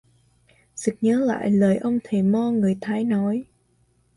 Sực 0.75 0.95
nhớ 1.01 1.19
lại 1.19 1.51
lời 1.51 1.77
ông 1.77 1.99
thầy 2.03 2.21
mo 2.21 2.51
người 2.51 2.77
thái 2.81 3.03
nói 3.03 3.43